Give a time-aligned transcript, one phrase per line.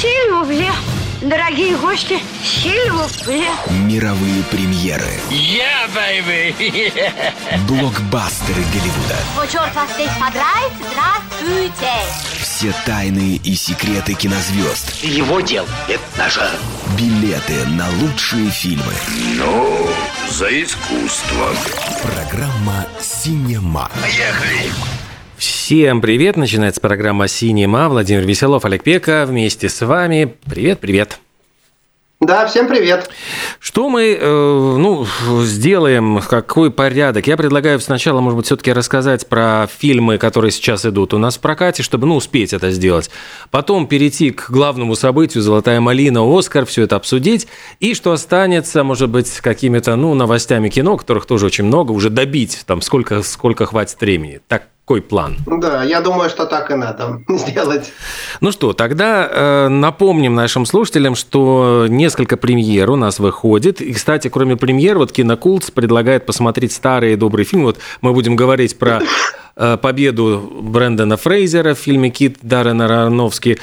[0.00, 0.72] Сильвупле.
[1.20, 3.44] Дорогие гости, сильвупле.
[3.84, 5.20] Мировые премьеры.
[5.28, 6.54] Я, baby!
[7.68, 9.16] Блокбастеры Голливуда.
[9.38, 11.92] О, черт вас здесь подрать, здравствуйте!
[12.40, 15.04] Все тайны и секреты кинозвезд.
[15.04, 16.48] Его дел– это нажа.
[16.96, 18.94] Билеты на лучшие фильмы.
[19.36, 19.86] Ну,
[20.30, 21.50] за искусство.
[22.02, 23.90] Программа «Синема».
[24.00, 24.72] Поехали!
[25.40, 26.36] Всем привет!
[26.36, 27.88] Начинается программа «Синема».
[27.88, 30.36] Владимир Веселов, Олег Пека вместе с вами.
[30.44, 31.18] Привет, привет!
[32.20, 33.08] Да, всем привет.
[33.58, 35.06] Что мы э, ну,
[35.40, 37.26] сделаем, какой порядок?
[37.26, 41.40] Я предлагаю сначала, может быть, все-таки рассказать про фильмы, которые сейчас идут у нас в
[41.40, 43.08] прокате, чтобы ну, успеть это сделать.
[43.50, 47.46] Потом перейти к главному событию «Золотая малина», «Оскар», все это обсудить.
[47.78, 52.64] И что останется, может быть, какими-то ну, новостями кино, которых тоже очень много, уже добить,
[52.66, 54.42] там, сколько, сколько хватит времени.
[54.46, 55.36] Так такой план.
[55.46, 57.92] Да, я думаю, что так и надо сделать.
[58.40, 63.80] Ну что, тогда э, напомним нашим слушателям, что несколько премьер у нас выходит.
[63.80, 67.66] И, кстати, кроме премьер, вот Кинокултс предлагает посмотреть старые добрые фильмы.
[67.66, 69.00] Вот мы будем говорить про
[69.54, 73.60] э, победу Брэндона Фрейзера в фильме «Кит» Даррена Аронофски.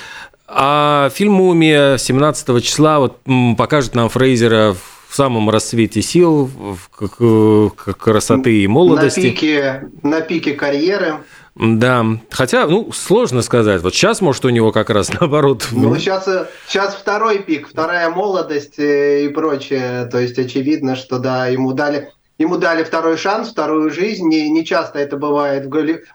[0.48, 3.17] А фильм «Мумия» 17 числа вот,
[3.58, 9.19] покажет нам Фрейзера в самом расцвете сил, в красоты и молодости.
[9.19, 11.17] На пике, на пике карьеры.
[11.59, 13.81] Да, хотя, ну, сложно сказать.
[13.81, 15.67] Вот сейчас, может, у него как раз наоборот.
[15.72, 16.30] Ну, сейчас,
[16.67, 20.05] сейчас второй пик, вторая молодость э, и прочее.
[20.11, 24.27] То есть, очевидно, что, да, ему дали ему дали второй шанс, вторую жизнь.
[24.27, 25.67] Не, не часто это бывает.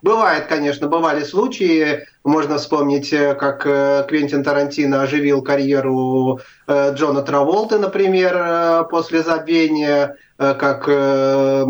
[0.02, 2.06] Бывает, конечно, бывали случаи.
[2.24, 10.16] Можно вспомнить, э, как э, Квентин Тарантино оживил карьеру э, Джона Траволты, например, после забвения,
[10.38, 11.68] как Роберт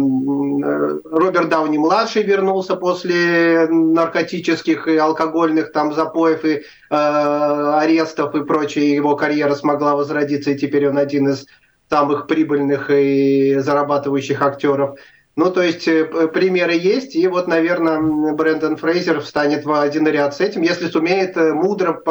[1.50, 8.94] Дауни-младший вернулся после наркотических и алкогольных там запоев и арестов и прочее.
[8.94, 11.46] Его карьера смогла возродиться, и теперь он один из
[11.92, 14.98] самых прибыльных и зарабатывающих актеров.
[15.36, 18.00] Ну, то есть э, примеры есть, и вот, наверное,
[18.32, 22.02] Брэндон Фрейзер встанет в один ряд с этим, если сумеет э, мудро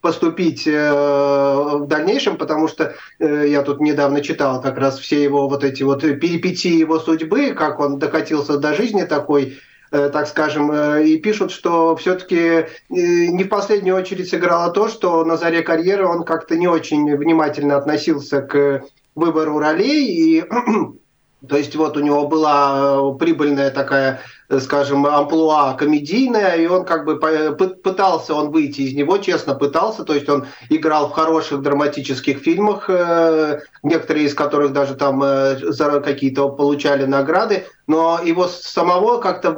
[0.00, 5.64] поступить э, в дальнейшем, потому что я тут недавно читал как раз все его вот
[5.64, 9.58] эти вот перипетии его судьбы, как он докатился до жизни такой,
[9.90, 15.62] так скажем, и пишут, что все-таки не в последнюю очередь сыграло то, что на заре
[15.62, 18.82] карьеры он как-то не очень внимательно относился к
[19.14, 20.38] выбору ролей.
[20.38, 20.44] И,
[21.48, 24.20] то есть вот у него была э, прибыльная такая
[24.60, 30.14] скажем, амплуа комедийное, и он как бы пытался он выйти из него, честно пытался, то
[30.14, 36.00] есть он играл в хороших драматических фильмах, э, некоторые из которых даже там э, за
[36.00, 39.52] какие-то получали награды, но его самого как-то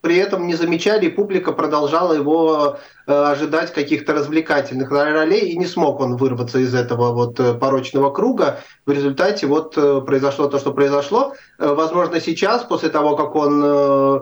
[0.00, 6.00] при этом не замечали, и публика продолжала его ожидать каких-то развлекательных ролей, и не смог
[6.00, 8.58] он вырваться из этого вот порочного круга.
[8.84, 11.34] В результате вот произошло то, что произошло.
[11.56, 14.20] Возможно, сейчас, после того, как он Э,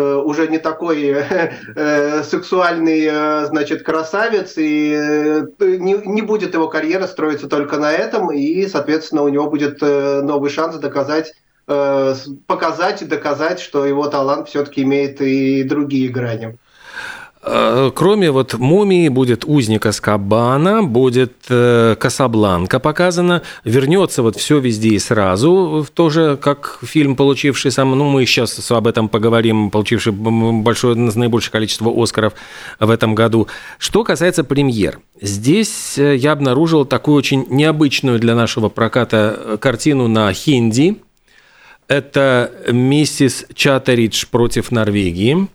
[0.00, 1.16] уже не такой
[1.76, 8.30] э, сексуальный, э, значит, красавец, и не, не будет его карьера строиться только на этом,
[8.32, 11.34] и, соответственно, у него будет новый шанс доказать
[12.46, 16.56] показать и доказать, что его талант все-таки имеет и другие грани.
[17.48, 24.88] Э, кроме вот «Мумии» будет «Узник Аскабана», будет э, «Касабланка» показана, вернется вот все везде
[24.88, 30.96] и сразу, тоже как фильм, получивший сам, ну мы сейчас об этом поговорим, получивший большое,
[30.96, 32.32] наибольшее количество «Оскаров»
[32.80, 33.46] в этом году.
[33.78, 40.32] Что касается премьер, здесь э, я обнаружил такую очень необычную для нашего проката картину на
[40.32, 40.96] хинди.
[41.86, 45.46] Это «Миссис Чаттеридж против Норвегии».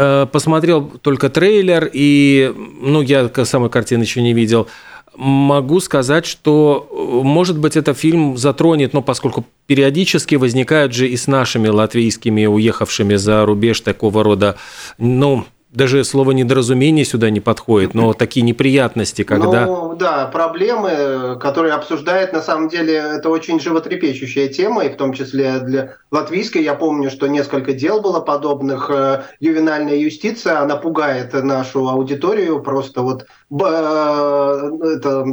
[0.00, 4.68] Э, посмотрел только трейлер, и, ну, я самой картины еще не видел.
[5.16, 11.16] Могу сказать, что, э, может быть, это фильм затронет, но поскольку периодически возникают же и
[11.16, 14.56] с нашими латвийскими, уехавшими за рубеж такого рода,
[14.98, 19.66] ну, даже слово недоразумение сюда не подходит, но такие неприятности, когда...
[19.66, 25.12] Ну, да, проблемы, которые обсуждают, на самом деле, это очень животрепещущая тема, и в том
[25.12, 26.62] числе для латвийской.
[26.62, 28.90] Я помню, что несколько дел было подобных.
[28.90, 35.26] Э, ювенальная юстиция, она пугает нашу аудиторию, просто вот э, это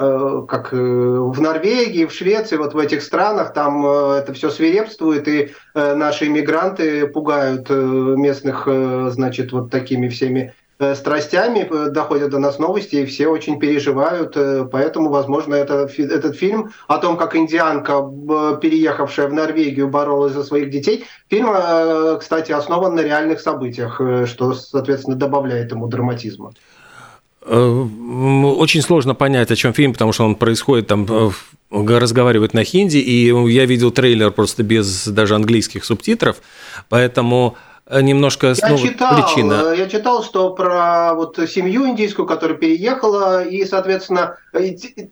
[0.00, 5.28] как э, в Норвегии, в Швеции, вот в этих странах, там э, это все свирепствует,
[5.28, 8.66] и наши иммигранты пугают местных,
[9.12, 10.54] значит, вот такими всеми
[10.94, 14.36] страстями, доходят до нас новости, и все очень переживают,
[14.72, 18.00] поэтому, возможно, это, этот фильм о том, как индианка,
[18.60, 21.50] переехавшая в Норвегию, боролась за своих детей, фильм,
[22.18, 26.52] кстати, основан на реальных событиях, что, соответственно, добавляет ему драматизма.
[27.42, 27.86] Э,
[28.56, 31.32] очень сложно понять, о чем фильм, потому что он происходит там
[31.70, 36.42] разговаривают на хинди, и я видел трейлер просто без даже английских субтитров,
[36.88, 37.56] поэтому
[37.90, 39.72] Э, немножко я ну, читал, причина.
[39.72, 44.36] Э, я читал, что про вот семью индийскую, которая переехала, и, соответственно,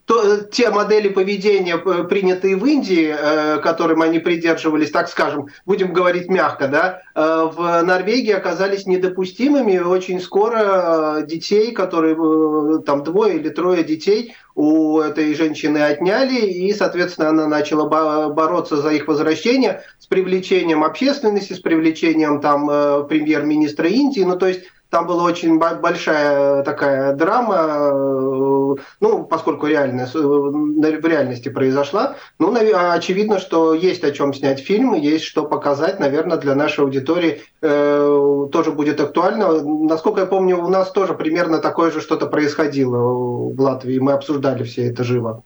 [0.06, 3.14] то, те модели поведения, э, принятые в Индии,
[3.62, 9.78] которым они придерживались, так скажем, будем говорить мягко, да, в Норвегии оказались недопустимыми.
[9.78, 17.28] Очень скоро детей, которые там двое или трое детей у этой женщины отняли, и, соответственно,
[17.28, 17.88] она начала
[18.28, 24.22] бороться за их возвращение с привлечением общественности, с привлечением там э, премьер-министра Индии.
[24.22, 27.56] Ну, то есть там была очень большая такая драма,
[27.92, 32.16] э, ну, поскольку реальность, э, в реальности произошла.
[32.38, 37.42] Ну, очевидно, что есть о чем снять фильм, есть что показать, наверное, для нашей аудитории
[37.60, 39.62] э, тоже будет актуально.
[39.62, 44.62] Насколько я помню, у нас тоже примерно такое же что-то происходило в Латвии, мы обсуждали
[44.62, 45.42] все это живо.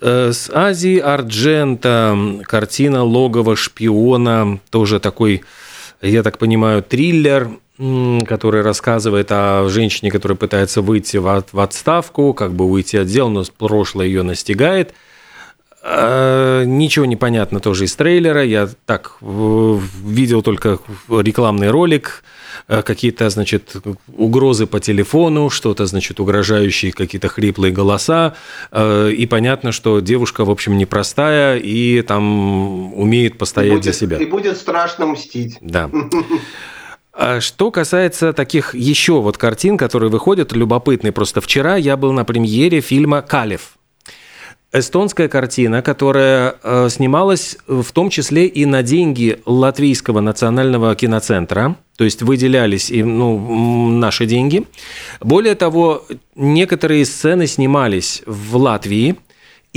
[0.00, 5.42] С Азии Арджента картина «Логово шпиона», тоже такой,
[6.00, 12.64] я так понимаю, триллер– который рассказывает о женщине, которая пытается выйти в, отставку, как бы
[12.64, 14.94] уйти от дел, но прошлое ее настигает.
[15.80, 18.42] А, ничего не понятно тоже из трейлера.
[18.44, 22.24] Я так видел только рекламный ролик,
[22.66, 23.76] э, какие-то, значит,
[24.16, 28.34] угрозы по телефону, что-то, значит, угрожающие какие-то хриплые голоса.
[28.72, 34.16] Э, и понятно, что девушка, в общем, непростая и там умеет постоять будет, за себя.
[34.16, 35.58] И будет страшно мстить.
[35.60, 35.88] Да.
[37.20, 41.10] А что касается таких еще вот картин, которые выходят, любопытные.
[41.10, 43.72] Просто вчера я был на премьере фильма «Калев».
[44.70, 52.04] Эстонская картина, которая э, снималась в том числе и на деньги Латвийского национального киноцентра, то
[52.04, 54.64] есть выделялись и, ну, наши деньги.
[55.20, 56.04] Более того,
[56.36, 59.16] некоторые сцены снимались в Латвии–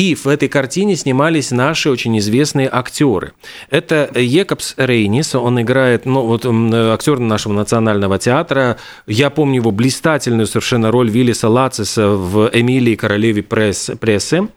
[0.01, 3.33] и в этой картине снимались наши очень известные актеры.
[3.69, 8.77] Это Екобс Рейнис, он играет, ну, вот актер нашего национального театра.
[9.05, 14.47] Я помню его блистательную совершенно роль Виллиса Лациса в «Эмилии королеве пресс, прессы».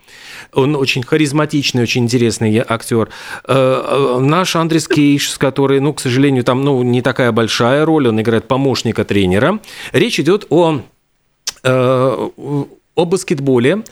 [0.55, 3.11] Он очень харизматичный, очень интересный актер.
[3.47, 8.09] Э, э, наш Андрес Кейш, который, ну, к сожалению, там ну, не такая большая роль,
[8.09, 9.61] он играет помощника тренера.
[9.93, 10.81] Речь идет о,
[11.65, 12.29] э,
[12.95, 13.83] о баскетболе.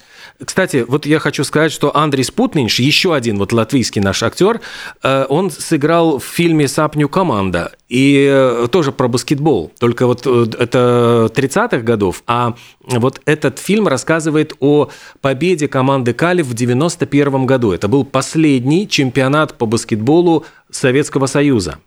[0.45, 4.61] Кстати, вот я хочу сказать, что Андрей Спутнинш, еще один вот латвийский наш актер,
[5.03, 9.71] э, он сыграл в фильме «Сапню команда», и э, тоже про баскетбол.
[9.79, 14.89] Только вот э, это 30-х годов, а вот этот фильм рассказывает о
[15.21, 17.73] победе команды Калиф в 91 году.
[17.73, 21.79] Это был последний чемпионат по баскетболу Советского Союза.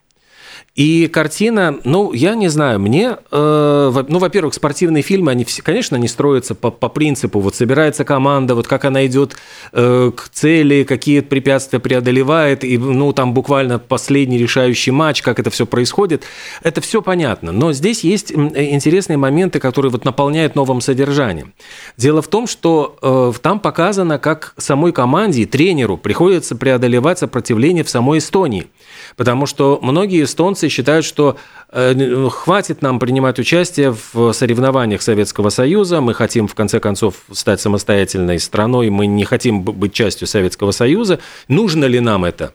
[0.75, 5.95] И картина, ну, я не знаю, мне, э, ну, во-первых, спортивные фильмы, они, все, конечно,
[5.95, 9.37] не строятся по, по принципу, вот собирается команда, вот как она идет
[9.71, 15.49] э, к цели, какие препятствия преодолевает, и, ну, там буквально последний решающий матч, как это
[15.49, 16.23] все происходит,
[16.61, 17.53] это все понятно.
[17.53, 21.53] Но здесь есть интересные моменты, которые вот наполняют новым содержанием.
[21.95, 27.85] Дело в том, что э, там показано, как самой команде и тренеру приходится преодолевать сопротивление
[27.85, 28.67] в самой Эстонии.
[29.15, 31.37] Потому что многие эстонцы считают, что
[31.71, 37.15] э, ну, хватит нам принимать участие в соревнованиях Советского Союза, мы хотим в конце концов
[37.31, 41.19] стать самостоятельной страной, мы не хотим быть частью Советского Союза.
[41.47, 42.53] Нужно ли нам это?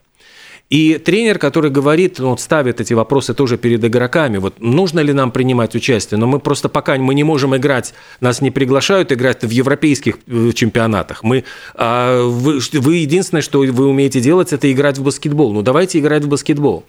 [0.71, 5.33] И тренер, который говорит, он ставит эти вопросы тоже перед игроками, вот нужно ли нам
[5.33, 9.51] принимать участие, но мы просто пока мы не можем играть, нас не приглашают играть в
[9.51, 11.25] европейских э, чемпионатах.
[11.25, 11.43] Мы,
[11.75, 15.53] а, вы, вы единственное, что вы умеете делать, это играть в баскетбол.
[15.53, 16.85] Ну давайте играть в баскетбол.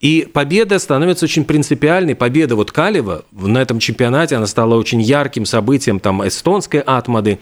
[0.00, 2.14] И победа становится очень принципиальной.
[2.14, 7.38] Победа вот Калева на этом чемпионате, она стала очень ярким событием там эстонской атмады.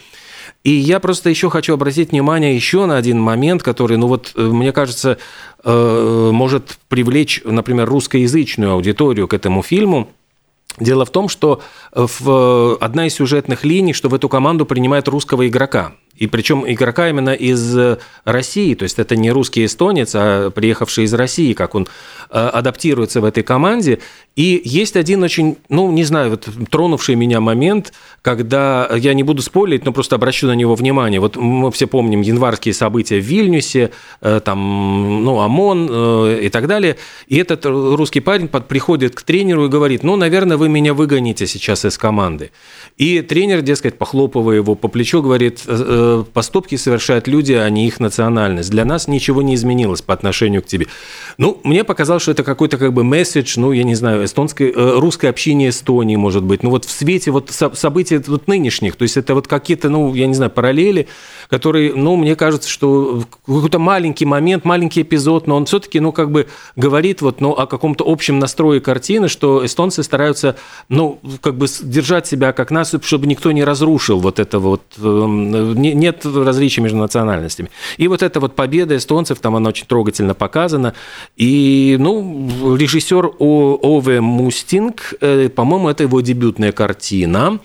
[0.62, 4.42] И я просто еще хочу обратить внимание еще на один момент, который, ну вот, э,
[4.42, 5.18] мне кажется,
[5.64, 10.10] э, может привлечь, например, русскоязычную аудиторию к этому фильму.
[10.78, 11.60] Дело в том, что
[11.92, 15.92] в одна из сюжетных линий, что в эту команду принимает русского игрока.
[16.20, 21.04] И причем игрока именно из э, России, то есть это не русский эстонец, а приехавший
[21.04, 21.88] из России, как он
[22.30, 24.00] э, адаптируется в этой команде.
[24.36, 29.40] И есть один очень, ну, не знаю, вот тронувший меня момент, когда, я не буду
[29.40, 31.20] спорить, но просто обращу на него внимание.
[31.20, 36.98] Вот мы все помним январские события в Вильнюсе, э, там, ну, ОМОН и так далее.
[37.28, 41.86] И этот русский парень приходит к тренеру и говорит, ну, наверное, вы меня выгоните сейчас
[41.86, 42.50] из команды.
[42.98, 48.00] И тренер, дескать, похлопывая его по плечу, говорит, э, поступки совершают люди, а не их
[48.00, 48.70] национальность.
[48.70, 50.86] Для нас ничего не изменилось по отношению к тебе.
[51.38, 54.98] Ну, мне показалось, что это какой-то как бы месседж, ну, я не знаю, эстонской, э,
[54.98, 56.62] русской общине Эстонии, может быть.
[56.62, 60.26] Ну, вот в свете вот событий вот нынешних, то есть это вот какие-то, ну, я
[60.26, 61.08] не знаю, параллели,
[61.48, 66.30] которые, ну, мне кажется, что какой-то маленький момент, маленький эпизод, но он все-таки, ну, как
[66.30, 70.56] бы говорит вот, ну, о каком-то общем настрое картины, что эстонцы стараются,
[70.88, 75.74] ну, как бы держать себя как нас, чтобы никто не разрушил вот это вот, эм,
[76.00, 77.70] нет различия между национальностями.
[77.98, 80.94] И вот эта вот победа эстонцев, там она очень трогательно показана.
[81.36, 87.60] И, ну, режиссер Ове Мустинг, э, по-моему, это его дебютная картина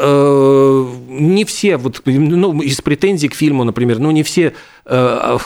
[0.00, 4.54] не все, вот, ну, из претензий к фильму, например, ну, не все
[4.90, 5.36] Э,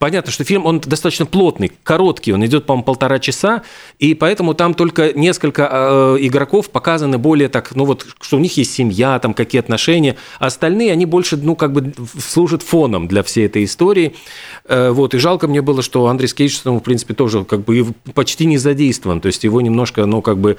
[0.00, 3.62] понятно, что фильм, он достаточно плотный, короткий, он идет, по-моему, полтора часа,
[4.00, 8.56] и поэтому там только несколько э, игроков показаны более так, ну вот, что у них
[8.56, 13.22] есть семья, там какие отношения, а остальные, они больше, ну, как бы служат фоном для
[13.22, 14.16] всей этой истории.
[14.64, 17.86] Э, вот, и жалко мне было, что Андрей Скейдж, ну, в принципе, тоже как бы
[18.14, 20.56] почти не задействован, то есть его немножко, ну, как бы,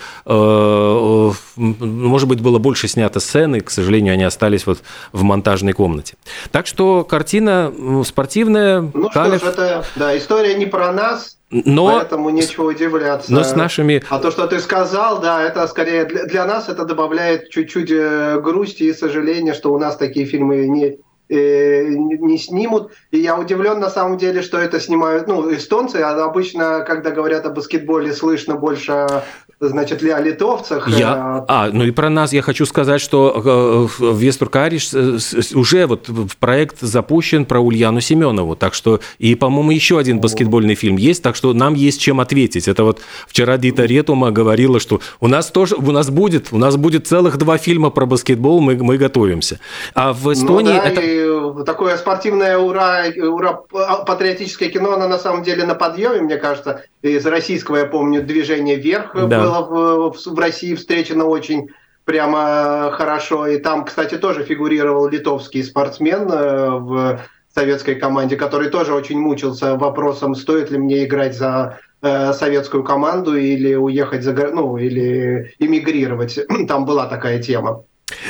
[1.58, 4.80] может быть, было больше снято сцены, к сожалению, они остались вот
[5.12, 6.16] в монтажной комнате.
[6.52, 8.82] Так что картина ну, спортивная.
[8.94, 9.40] Ну Калев...
[9.40, 13.32] что ж, это да, история не про нас, но, поэтому нечего удивляться.
[13.32, 14.04] Но с нашими...
[14.10, 18.40] А то, что ты сказал, да, это скорее для, для нас это добавляет чуть-чуть э,
[18.42, 20.98] грусти и сожаления, что у нас такие фильмы не,
[21.30, 22.92] э, не снимут.
[23.12, 25.98] И я удивлен на самом деле, что это снимают ну, эстонцы.
[25.98, 29.24] А обычно, когда говорят о баскетболе, слышно больше
[29.60, 30.88] значит, ли о литовцах.
[30.88, 31.42] Я...
[31.42, 35.18] Э, а, ну и про нас я хочу сказать, что э, Вестур Кариш э,
[35.56, 36.10] уже вот
[36.40, 41.36] проект запущен про Ульяну Семенову, так что, и, по-моему, еще один баскетбольный фильм есть, так
[41.36, 42.68] что нам есть чем ответить.
[42.68, 46.78] Это вот вчера Дита Ретума говорила, что у нас тоже, у нас будет, у нас
[46.78, 49.60] будет целых два фильма про баскетбол, мы, мы готовимся.
[49.96, 51.64] А в Эстонии ну, да, это...
[51.64, 56.84] Такое спортивное ура, ура, патриотическое кино, оно на самом деле на подъеме, мне кажется.
[57.02, 61.70] Из российского, я помню, «Движение вверх» да было в, в России встречено очень
[62.06, 63.48] прямо хорошо.
[63.48, 67.20] И там, кстати, тоже фигурировал литовский спортсмен э, в
[67.54, 73.36] советской команде, который тоже очень мучился вопросом, стоит ли мне играть за э, советскую команду
[73.36, 76.40] или уехать за ну или эмигрировать.
[76.68, 77.84] Там была такая тема.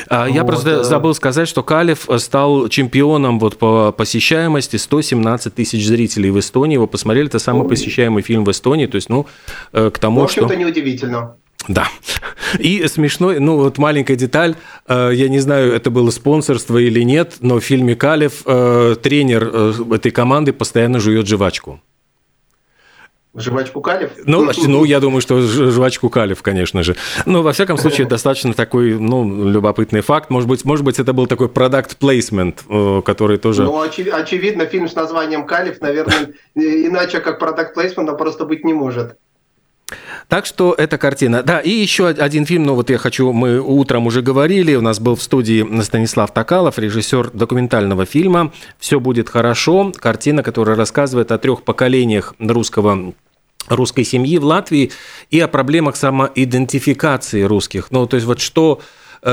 [0.09, 0.51] А, я вот.
[0.51, 6.39] просто э, забыл сказать, что Калев стал чемпионом вот по посещаемости 117 тысяч зрителей в
[6.39, 6.75] Эстонии.
[6.75, 8.87] Его посмотрели, это самый посещаемый фильм в Эстонии.
[8.87, 9.27] То есть, ну,
[9.73, 10.57] э, к тому, в общем-то, что...
[10.57, 11.35] неудивительно.
[11.67, 11.87] Да.
[12.59, 14.55] И смешной, ну вот маленькая деталь,
[14.87, 20.11] э, я не знаю, это было спонсорство или нет, но в фильме Калев тренер этой
[20.11, 21.81] команды постоянно жует жвачку.
[23.37, 24.11] Жвачку Калев?
[24.25, 26.95] Ну, ну, я думаю, что жвачку Калев, конечно же.
[27.25, 30.29] Но, во всяком случае, достаточно такой, ну, любопытный факт.
[30.29, 33.63] Может быть, может быть это был такой продукт плейсмент, э, который тоже...
[33.63, 38.73] Ну, очи- очевидно, фильм с названием Калев, наверное, иначе как продукт плейсмент просто быть не
[38.73, 39.17] может.
[40.27, 41.43] Так что эта картина.
[41.43, 44.99] Да, и еще один фильм, ну вот я хочу, мы утром уже говорили, у нас
[44.99, 51.37] был в студии Станислав Токалов, режиссер документального фильма «Все будет хорошо», картина, которая рассказывает о
[51.37, 53.13] трех поколениях русского
[53.67, 54.91] русской семьи в Латвии
[55.29, 57.91] и о проблемах самоидентификации русских.
[57.91, 58.81] Ну, то есть вот что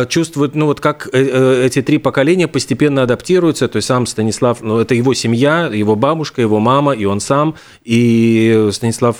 [0.08, 4.62] чувствует, ну вот как э, э, эти три поколения постепенно адаптируются, то есть сам Станислав,
[4.62, 9.16] ну это его семья, его бабушка, его мама, и он сам, и Станислав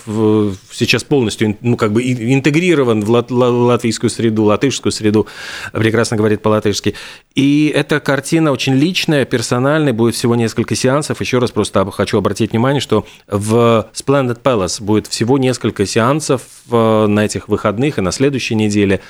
[0.71, 5.27] сейчас полностью, ну как бы интегрирован в латвийскую среду, латышскую среду,
[5.73, 6.95] прекрасно говорит по-латышски.
[7.35, 11.21] И эта картина очень личная, персональная, будет всего несколько сеансов.
[11.21, 17.25] Еще раз просто хочу обратить внимание, что в Splendid Palace будет всего несколько сеансов на
[17.25, 19.01] этих выходных и на следующей неделе,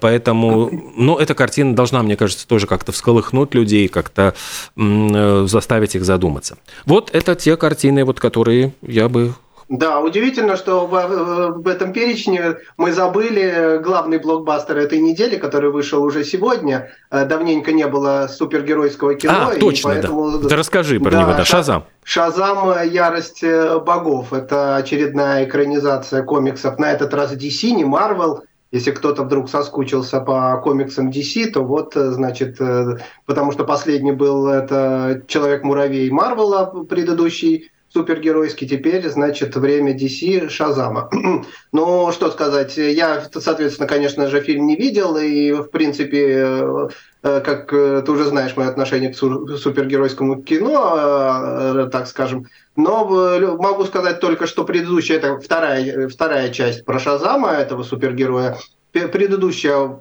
[0.00, 4.34] поэтому но эта картина должна, мне кажется, тоже как-то всколыхнуть людей, как-то
[4.76, 6.56] э, заставить их задуматься.
[6.86, 9.34] Вот это те картины, вот, которые я бы
[9.68, 16.02] да, удивительно, что в, в этом перечне мы забыли главный блокбастер этой недели, который вышел
[16.02, 16.90] уже сегодня.
[17.10, 19.52] Э, давненько не было супергеройского кино.
[19.52, 20.38] А, точно, поэтому...
[20.38, 20.48] да.
[20.48, 21.84] Ты расскажи про да, него, да, Шазам.
[22.04, 24.34] Шазам «Ярость э, богов».
[24.34, 28.40] Это очередная экранизация комиксов, на этот раз DC, не Marvel.
[28.74, 34.10] Если кто-то вдруг соскучился по комиксам DC, то вот, э, значит, э, потому что последний
[34.10, 41.08] был это Человек-муравей Марвела, предыдущий супергеройский, теперь, значит, время DC Шазама.
[41.72, 46.88] ну, что сказать, я, соответственно, конечно же, фильм не видел, и, в принципе,
[47.22, 53.04] э, как ты уже знаешь мое отношение к супергеройскому кино, так скажем, но
[53.58, 58.58] могу сказать только, что предыдущая, это вторая, вторая часть про Шазама, этого супергероя,
[58.94, 60.00] Предыдущая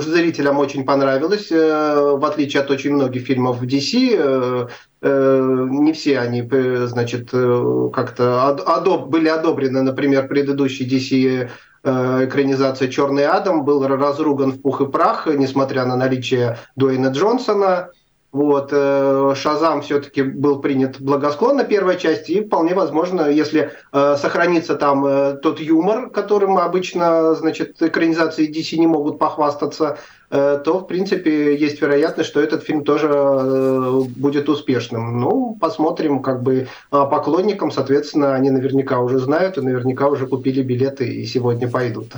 [0.00, 4.68] зрителям очень понравилась, в отличие от очень многих фильмов DC.
[5.00, 6.42] Не все они,
[6.86, 11.48] значит, как-то адоб, были одобрены, например, предыдущий DC
[11.82, 17.90] экранизация «Черный Адам» был разруган в пух и прах, несмотря на наличие Дуэйна Джонсона.
[18.32, 24.76] Вот, э, Шазам все-таки был принят благосклонно первая часть, и вполне возможно, если э, сохранится
[24.76, 29.98] там э, тот юмор, которым обычно, значит, экранизации DC не могут похвастаться,
[30.30, 35.18] э, то, в принципе, есть вероятность, что этот фильм тоже э, будет успешным.
[35.18, 40.62] Ну, посмотрим, как бы а поклонникам, соответственно, они наверняка уже знают и наверняка уже купили
[40.62, 42.12] билеты и сегодня пойдут.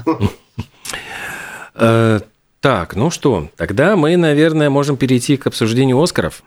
[2.62, 6.44] Так, ну что, тогда мы, наверное, можем перейти к обсуждению Оскаров.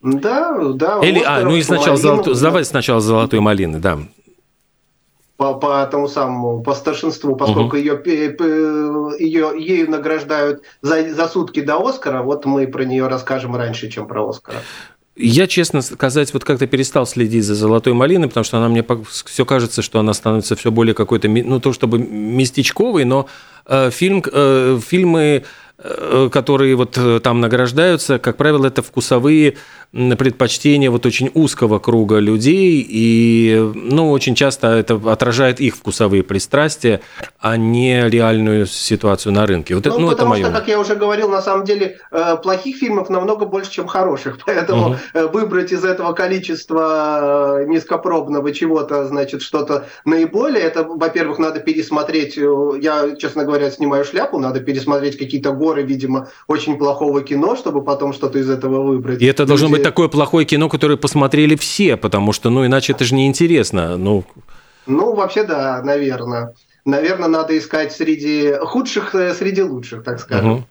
[0.00, 1.00] Да, да.
[1.02, 2.40] Или, а, ну и сначала, малину, золоту, да.
[2.40, 3.98] давайте сначала золотой малины, да.
[5.36, 7.76] По, по тому самому, по старшинству, поскольку угу.
[7.76, 8.02] ее,
[9.18, 14.08] ее, ею награждают за, за сутки до Оскара, вот мы про нее расскажем раньше, чем
[14.08, 14.62] про Оскара.
[15.22, 18.84] Я, честно сказать, вот как-то перестал следить за «Золотой малиной», потому что она мне
[19.26, 23.26] все кажется, что она становится все более какой-то, ну, то чтобы местечковой, но
[23.66, 25.44] э, фильм, э, фильмы
[25.82, 29.56] Э, которые вот э, там награждаются, как правило, это вкусовые
[29.92, 37.00] предпочтения вот очень узкого круга людей, и, ну, очень часто это отражает их вкусовые пристрастия,
[37.40, 39.74] а не реальную ситуацию на рынке.
[39.74, 42.36] Вот ну, это, ну, потому это что, как я уже говорил, на самом деле э,
[42.40, 45.28] плохих фильмов намного больше, чем хороших, поэтому угу.
[45.32, 53.44] выбрать из этого количества низкопробного чего-то, значит, что-то наиболее, это, во-первых, надо пересмотреть, я, честно
[53.44, 58.48] говоря, снимаю шляпу, надо пересмотреть какие-то горы, видимо, очень плохого кино, чтобы потом что-то из
[58.48, 59.20] этого выбрать.
[59.20, 63.04] И это должно быть такое плохое кино, которое посмотрели все, потому что, ну, иначе это
[63.04, 63.96] же неинтересно.
[63.96, 64.24] Ну,
[64.86, 66.54] ну вообще, да, наверное.
[66.84, 70.52] Наверное, надо искать среди худших, э, среди лучших, так скажем.
[70.52, 70.64] Угу.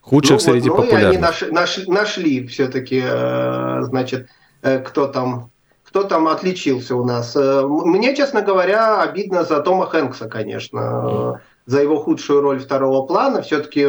[0.00, 1.12] Худших ну, среди вот, ну, популярных.
[1.12, 4.28] И они нашли, нашли, нашли все-таки, э, значит,
[4.62, 5.50] э, кто там
[5.84, 7.36] кто там отличился у нас.
[7.36, 13.42] Мне, честно говоря, обидно за Тома Хэнкса, конечно за его худшую роль второго плана.
[13.42, 13.86] Все-таки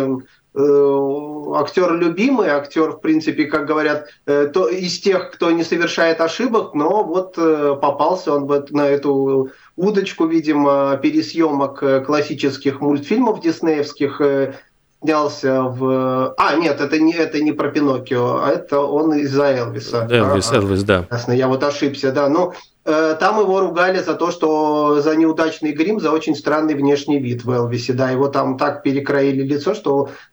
[0.55, 6.73] актер любимый, актер, в принципе, как говорят, э, то, из тех, кто не совершает ошибок,
[6.73, 14.54] но вот э, попался он на эту удочку, видимо, пересъемок э, классических мультфильмов диснеевских, э,
[15.01, 16.34] снялся в...
[16.38, 20.08] А, нет, это не, это не про Пиноккио, а это он из-за Элвиса.
[20.10, 21.08] Элвис, а, Элвис, да.
[21.12, 22.30] Ясно, я вот ошибся, да.
[22.30, 22.54] Ну,
[22.86, 27.45] Э, там его ругали за то, что за неудачный грим, за очень странный внешний вид
[27.45, 27.93] в Элвисе.
[27.93, 30.33] Да, его там так перекроили лицо, что э,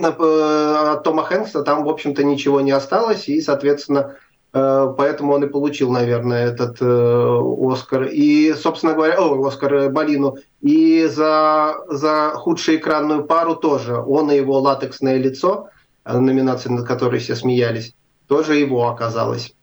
[0.00, 3.28] от Тома Хэнкса там, в общем-то, ничего не осталось.
[3.28, 4.16] И, соответственно,
[4.52, 8.04] э, поэтому он и получил, наверное, этот Оскар.
[8.04, 10.36] И, собственно говоря, о, Оскар Балину.
[10.60, 13.96] И за, за худшую экранную пару тоже.
[13.96, 15.68] Он и его латексное лицо,
[16.04, 17.94] номинация, над которой все смеялись,
[18.26, 19.54] тоже его оказалось.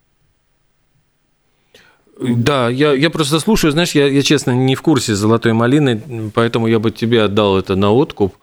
[2.19, 6.67] Да, я, я просто слушаю, знаешь, я, я честно не в курсе золотой малины, поэтому
[6.67, 8.36] я бы тебе отдал это на откуп.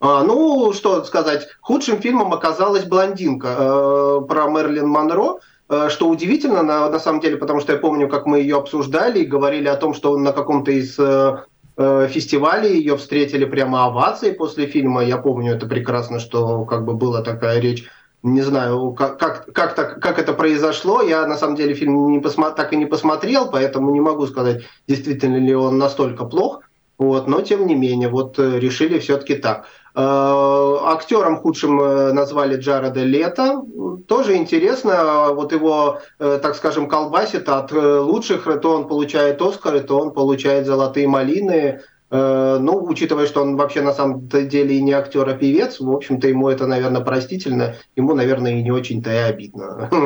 [0.00, 6.62] А, ну, что сказать, худшим фильмом оказалась «Блондинка» э, про Мерлин Монро, э, что удивительно,
[6.62, 9.76] на, на самом деле, потому что я помню, как мы ее обсуждали и говорили о
[9.76, 11.44] том, что на каком-то из э,
[11.76, 15.04] э фестивалей ее встретили прямо овацией после фильма.
[15.04, 17.86] Я помню это прекрасно, что как бы была такая речь
[18.22, 21.00] не знаю, как, как, как, как это произошло.
[21.00, 24.62] Я на самом деле фильм не посмо, так и не посмотрел, поэтому не могу сказать,
[24.86, 26.60] действительно ли он настолько плох.
[26.98, 29.64] Вот, но тем не менее, вот решили все-таки так.
[29.94, 33.62] Э, актером худшим э, назвали Джареда Лето.
[34.06, 40.12] Тоже интересно, вот его, так скажем, колбасит от лучших, то он получает Оскары, то он
[40.12, 41.80] получает золотые малины.
[42.10, 45.90] Э, ну, учитывая, что он вообще на самом деле и не актер, а певец, в
[45.90, 49.88] общем-то, ему это, наверное, простительно, ему, наверное, и не очень-то и обидно.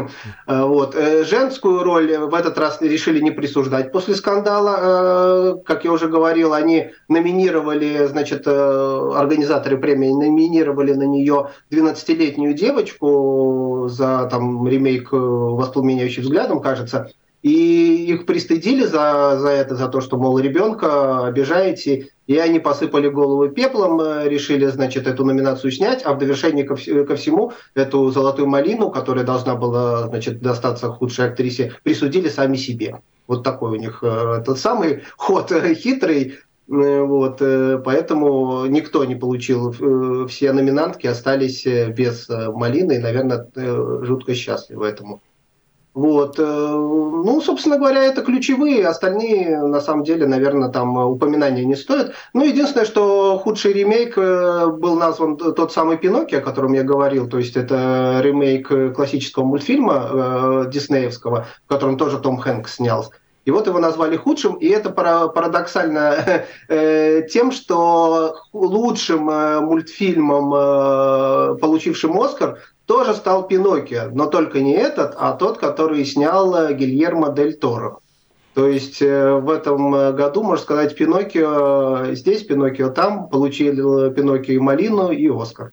[0.46, 0.94] Э, вот.
[0.94, 5.62] Э, женскую роль в этот раз решили не присуждать после скандала.
[5.64, 14.28] Как я уже говорил, они номинировали, значит, организаторы премии номинировали на нее 12-летнюю девочку за
[14.30, 17.10] там ремейк «Воспламеняющий взглядом», кажется,
[17.44, 23.10] и их пристыдили за, за это, за то, что, мол, ребенка обижаете, и они посыпали
[23.10, 28.10] голову пеплом, э, решили, значит, эту номинацию снять, а в довершение ко, ко всему эту
[28.10, 33.00] «Золотую малину», которая должна была, значит, достаться худшей актрисе, присудили сами себе.
[33.26, 37.42] Вот такой у них э, тот самый ход э, хитрый, вот,
[37.84, 43.46] поэтому никто не получил, все номинантки остались без малины и, наверное,
[44.02, 45.20] жутко счастливы этому.
[45.94, 46.38] Вот.
[46.38, 52.14] Ну, собственно говоря, это ключевые, остальные, на самом деле, наверное, там упоминания не стоят.
[52.32, 57.38] Ну, единственное, что худший ремейк был назван тот самый Пиноккио, о котором я говорил, то
[57.38, 63.10] есть это ремейк классического мультфильма диснеевского, в котором тоже Том Хэнкс снялся.
[63.44, 71.58] И вот его назвали худшим, и это парадоксально э, тем, что лучшим э, мультфильмом, э,
[71.60, 77.54] получившим Оскар, тоже стал Пиноккио, но только не этот, а тот, который снял Гильермо Дель
[77.54, 77.98] Торо.
[78.54, 85.10] То есть в этом году, можно сказать, Пиноккио здесь, Пиноккио там, получили Пиноккио и Малину,
[85.10, 85.72] и Оскар.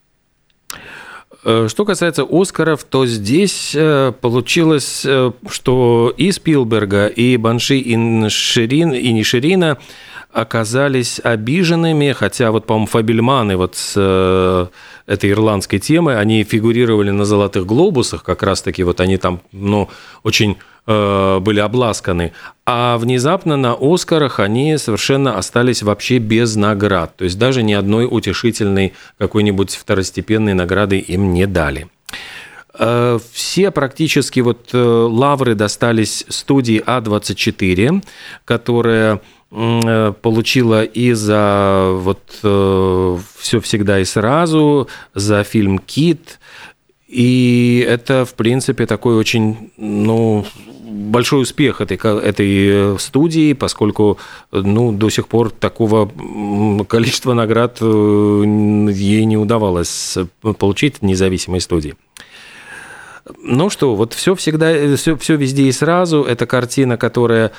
[1.44, 7.96] Э, что касается Оскаров, то здесь э, получилось, э, что и Спилберга, и Банши, и
[7.96, 9.80] Ниширин, и Ниширина
[10.34, 14.70] оказались обиженными, хотя вот, по-моему, Фабельманы вот с
[15.06, 19.90] этой ирландской темы, они фигурировали на «Золотых глобусах», как раз-таки вот они там, ну,
[20.24, 22.34] очень Э, были обласканы,
[22.66, 28.08] а внезапно на Оскарах они совершенно остались вообще без наград, то есть даже ни одной
[28.10, 31.88] утешительной какой-нибудь второстепенной награды им не дали.
[32.74, 38.04] Э, все практически вот э, лавры достались студии А24,
[38.44, 46.40] которая получила и за вот все всегда и сразу, за фильм Кит,
[47.12, 50.46] и это, в принципе, такой очень, ну,
[50.92, 54.18] большой успех этой, этой студии, поскольку
[54.52, 56.10] ну, до сих пор такого
[56.88, 60.18] количества наград э, ей не удавалось
[60.58, 61.96] получить независимой студии.
[63.44, 66.24] Ну что, вот все всегда, все, все везде и сразу.
[66.24, 67.52] Это картина, которая э,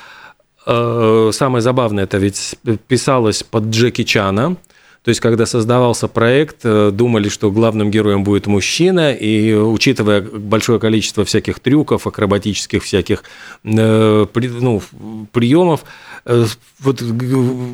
[0.64, 2.56] самое забавное, это ведь
[2.88, 4.56] писалась под Джеки Чана.
[5.04, 10.78] То есть, когда создавался проект, э, думали, что главным героем будет мужчина, и учитывая большое
[10.78, 13.24] количество всяких трюков, акробатических всяких
[13.64, 14.82] э, ну,
[15.32, 15.84] приемов,
[16.24, 16.46] э,
[16.78, 17.02] вот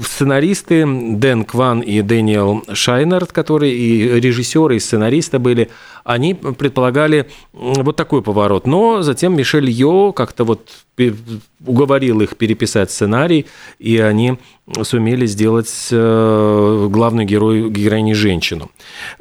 [0.07, 5.69] сценаристы Дэн Кван и Дэниел Шайнерт, которые и режиссеры, и сценаристы были,
[6.09, 8.67] они предполагали вот такой поворот.
[8.67, 10.71] Но затем Мишель Йо как-то вот
[11.67, 13.45] уговорил их переписать сценарий,
[13.79, 14.39] и они
[14.83, 18.71] сумели сделать э, главную герою, героиней женщину.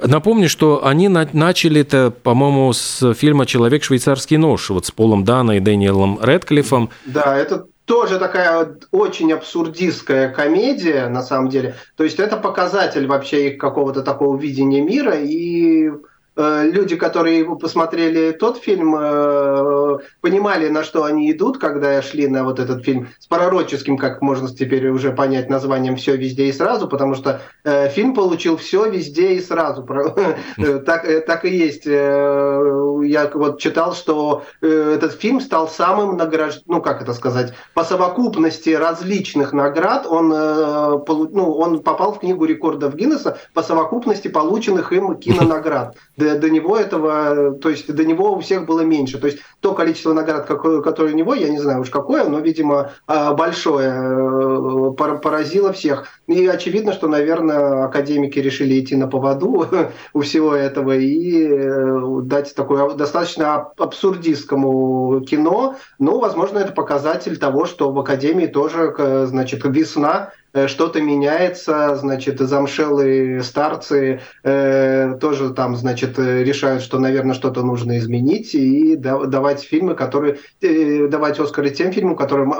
[0.02, 5.58] Напомню, что они начали это, по-моему, с фильма «Человек швейцарский нож», вот с Полом Дана
[5.58, 6.89] и Дэниелом Редклиффом.
[7.06, 11.76] Да, это тоже такая очень абсурдистская комедия, на самом деле.
[11.97, 15.91] То есть это показатель вообще их какого-то такого видения мира и
[16.38, 22.60] люди, которые посмотрели тот фильм, э, понимали, на что они идут, когда шли на вот
[22.60, 27.15] этот фильм с пророческим, как можно теперь уже понять, названием «Все везде и сразу», потому
[27.15, 29.84] что э, фильм получил «Все везде и сразу».
[30.86, 31.86] так, так и есть.
[31.86, 36.63] Я вот читал, что этот фильм стал самым награжд...
[36.67, 42.95] ну как это сказать, по совокупности различных наград он, ну, он попал в книгу рекордов
[42.95, 45.95] Гиннесса по совокупности полученных им кинонаград
[46.28, 49.18] до, до него этого, то есть до него у всех было меньше.
[49.18, 52.40] То есть то количество наград, какое, которое у него, я не знаю уж какое, но,
[52.40, 56.08] видимо, а, большое, э, поразило всех.
[56.28, 59.68] И очевидно, что, наверное, академики решили идти на поводу
[60.13, 65.76] у всего этого и э, дать такое достаточно абсурдистскому кино.
[66.00, 68.94] Ну, возможно, это показатель того, что в академии тоже,
[69.28, 77.00] значит, весна Э, что-то меняется, значит, замшелые старцы э, тоже там, значит, э, решают, что,
[77.00, 82.58] наверное, что-то нужно изменить и давать фильмы, которые, э, давать Оскары тем фильмам, которым э,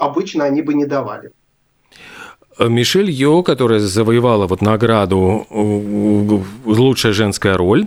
[0.00, 1.32] обычно они бы не давали.
[2.58, 5.46] Мишель Йо, которая завоевала вот награду
[6.64, 7.86] «Лучшая женская роль»,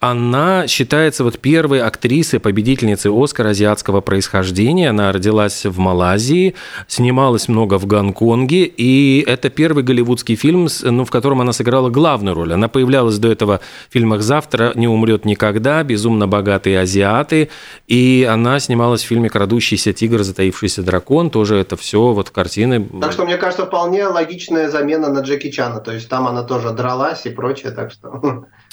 [0.00, 4.88] она считается вот первой актрисой, победительницей Оскара азиатского происхождения.
[4.88, 6.54] Она родилась в Малайзии,
[6.88, 12.34] снималась много в Гонконге, и это первый голливудский фильм, ну, в котором она сыграла главную
[12.34, 12.54] роль.
[12.54, 13.60] Она появлялась до этого
[13.90, 17.50] в фильмах «Завтра не умрет никогда», «Безумно богатые азиаты»,
[17.86, 22.88] и она снималась в фильме «Крадущийся тигр, затаившийся дракон», тоже это все вот картины.
[23.02, 26.70] Так что, мне кажется, вполне логичная замена на Джеки Чана, то есть там она тоже
[26.70, 28.46] дралась и прочее, так что...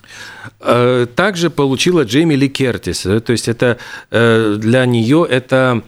[0.59, 3.05] Э, также получила Джейми Ли Кертис.
[3.05, 3.77] Э, то есть это
[4.11, 5.83] э, для нее это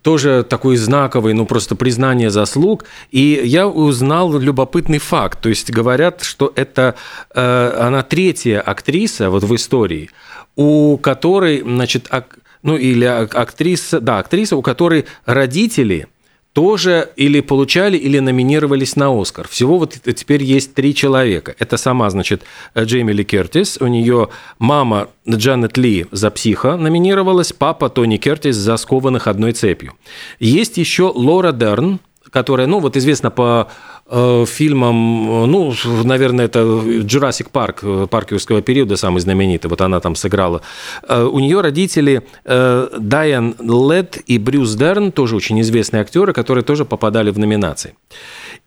[0.00, 2.86] тоже такой знаковый, ну просто признание заслуг.
[3.10, 5.42] И я узнал любопытный факт.
[5.42, 6.94] То есть говорят, что это
[7.34, 10.08] она третья актриса вот в истории,
[10.56, 16.06] у которой, значит, ак, ну или актриса, да, актриса, у которой родители–
[16.58, 19.46] тоже или получали, или номинировались на Оскар.
[19.46, 21.54] Всего вот теперь есть три человека.
[21.60, 22.42] Это сама, значит,
[22.76, 28.76] Джейми Ли Кертис, у нее мама Джанет Ли за «Психа» номинировалась, папа Тони Кертис за
[28.76, 29.92] «Скованных одной цепью».
[30.40, 33.68] Есть еще Лора Дерн, которая, ну, вот известна по
[34.06, 35.72] э, фильмам, ну,
[36.04, 40.62] наверное, это Jurassic Парк, э, парк юрского периода самый знаменитый, вот она там сыграла.
[41.08, 46.64] Э, у нее родители э, Дайан Лед и Брюс Дерн, тоже очень известные актеры, которые
[46.64, 47.94] тоже попадали в номинации.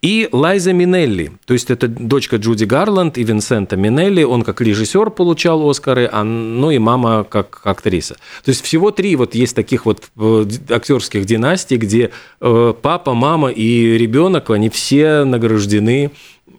[0.02, 5.12] И Лайза Минелли, то есть это дочка Джуди Гарланд и Винсента Минелли, он как режиссер
[5.12, 8.16] получал Оскары, а, ну и мама как актриса.
[8.44, 12.10] То есть всего три вот есть таких вот э, актерских династий, где
[12.40, 16.10] э, папа, мама и ребенок, они все награждены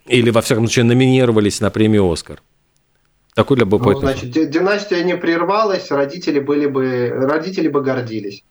[0.07, 2.41] или, во всяком случае, номинировались на премию «Оскар».
[3.35, 3.95] Такой любопытный.
[3.95, 8.45] Ну, значит, династия не прервалась, родители, были бы, родители бы гордились.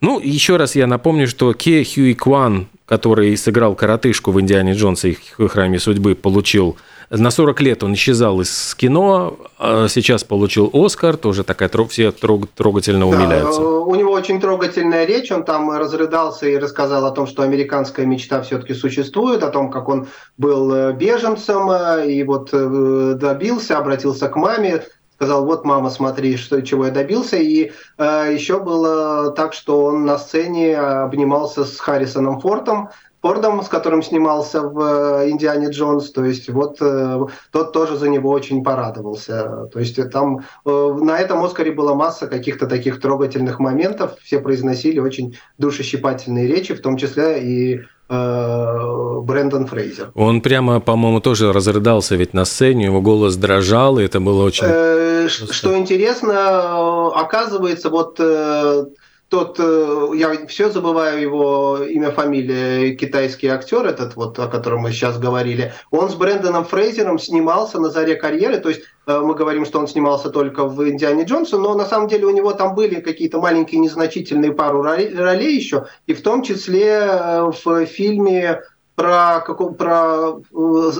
[0.00, 5.10] Ну, еще раз я напомню, что Ке Хьюи Кван, который сыграл коротышку в «Индиане Джонсе»
[5.10, 6.76] и «Храме судьбы», получил
[7.10, 13.06] на 40 лет он исчезал из кино, а сейчас получил Оскар, тоже такая все трогательно
[13.06, 13.60] умиляются.
[13.60, 18.06] Да, у него очень трогательная речь, он там разрыдался и рассказал о том, что американская
[18.06, 23.78] мечта все-таки существует, о том, как он был э, беженцем э, и вот э, добился,
[23.78, 27.36] обратился к маме, сказал, вот, мама, смотри, что, чего я добился.
[27.36, 32.90] И э, еще было так, что он на сцене обнимался с Харрисоном Фортом,
[33.24, 36.10] Фордом, с которым снимался в э, «Индиане Джонс».
[36.10, 37.20] То есть вот э,
[37.52, 39.70] тот тоже за него очень порадовался.
[39.72, 44.18] То есть там э, на этом «Оскаре» была масса каких-то таких трогательных моментов.
[44.22, 50.10] Все произносили очень душещипательные речи, в том числе и Брэндон Фрейзер.
[50.14, 54.66] Он прямо, по-моему, тоже разрыдался ведь на сцене, его голос дрожал, и это было очень...
[54.66, 58.84] Э, что интересно, оказывается, вот э,
[59.28, 65.18] тот, я все забываю его имя, фамилия, китайский актер этот, вот, о котором мы сейчас
[65.18, 69.78] говорили, он с Брэндоном Фрейзером снимался на заре карьеры, то есть Э, мы говорим, что
[69.78, 73.40] он снимался только в «Индиане Джонсе», но на самом деле у него там были какие-то
[73.40, 78.62] маленькие незначительные пару ролей еще, и в том числе э, в фильме
[78.94, 80.90] про, какого, про э,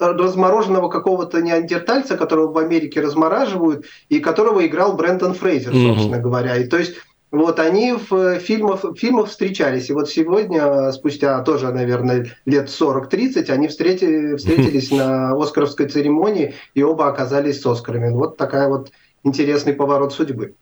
[0.00, 6.20] размороженного какого-то неандертальца, которого в Америке размораживают, и которого играл Брэндон Фрейзер, собственно mm-hmm.
[6.20, 6.56] говоря.
[6.56, 6.96] И то есть
[7.34, 9.90] вот они в фильмах, в фильмах встречались.
[9.90, 16.82] И вот сегодня, спустя тоже, наверное, лет 40-30, они встретили, встретились на Оскаровской церемонии, и
[16.82, 18.12] оба оказались с Оскарами.
[18.12, 18.90] Вот такая вот
[19.24, 20.54] интересный поворот судьбы.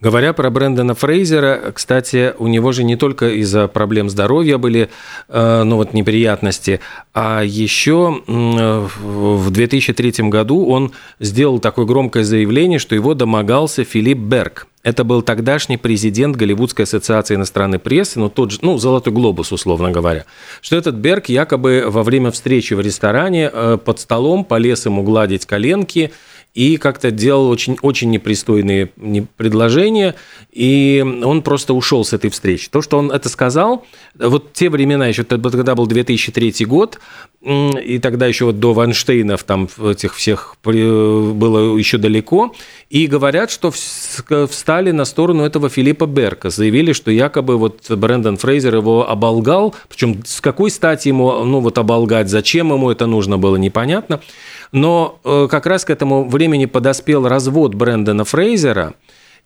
[0.00, 4.88] Говоря про Брэндона Фрейзера, кстати, у него же не только из-за проблем здоровья были
[5.28, 6.80] э, ну, вот, неприятности,
[7.12, 14.66] а еще в 2003 году он сделал такое громкое заявление, что его домогался Филипп Берг.
[14.86, 19.90] Это был тогдашний президент Голливудской ассоциации иностранной прессы, ну, тот же, ну, «Золотой глобус», условно
[19.90, 20.26] говоря,
[20.60, 25.44] что этот Берг якобы во время встречи в ресторане э, под столом полез ему гладить
[25.44, 26.12] коленки,
[26.56, 28.86] и как-то делал очень, очень непристойные
[29.36, 30.14] предложения,
[30.50, 32.70] и он просто ушел с этой встречи.
[32.70, 36.98] То, что он это сказал, вот те времена еще, тогда был 2003 год,
[37.42, 42.54] и тогда еще вот до Ванштейнов там этих всех было еще далеко,
[42.88, 48.76] и говорят, что встали на сторону этого Филиппа Берка, заявили, что якобы вот Брэндон Фрейзер
[48.76, 53.56] его оболгал, причем с какой стати ему, ну вот оболгать, зачем ему это нужно было,
[53.56, 54.22] непонятно.
[54.72, 58.94] Но э, как раз к этому времени подоспел развод Брэндона Фрейзера,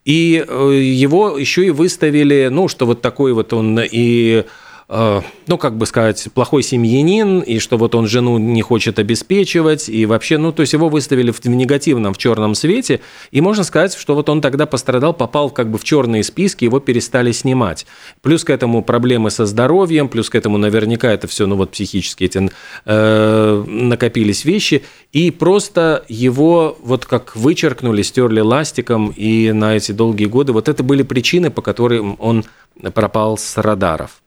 [0.05, 4.45] и э, его еще и выставили, ну, что вот такой вот он и
[4.91, 10.05] ну, как бы сказать, плохой семьянин, и что вот он жену не хочет обеспечивать, и
[10.05, 13.01] вообще, ну, то есть его выставили в негативном, в черном свете,
[13.31, 16.81] и можно сказать, что вот он тогда пострадал, попал как бы в черные списки, его
[16.81, 17.87] перестали снимать.
[18.21, 22.25] Плюс к этому проблемы со здоровьем, плюс к этому наверняка это все, ну, вот психически
[22.25, 22.51] эти
[22.85, 30.27] э, накопились вещи, и просто его вот как вычеркнули, стерли ластиком, и на эти долгие
[30.27, 32.45] годы вот это были причины, по которым он
[32.93, 34.21] пропал с радаров.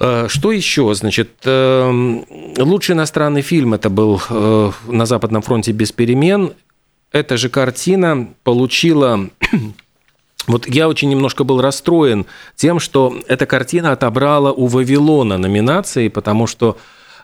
[0.00, 0.92] Э, что еще?
[0.94, 2.24] Значит, эм,
[2.58, 6.54] лучший иностранный фильм это был э, «На Западном фронте без перемен».
[7.12, 9.28] Эта же картина получила
[10.46, 12.24] вот я очень немножко был расстроен
[12.56, 16.78] тем, что эта картина отобрала у Вавилона номинации, потому что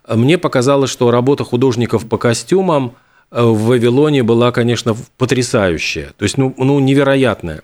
[0.06, 2.94] мне показалось, что работа художников по костюмам
[3.30, 7.62] э, в Вавилоне была, конечно, потрясающая, то есть ну, ну невероятная.